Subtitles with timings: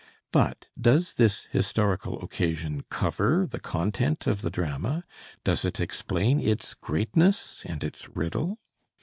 [0.31, 5.03] But does this historical occasion cover the content of the drama,
[5.43, 8.57] does it explain its greatness and its riddle?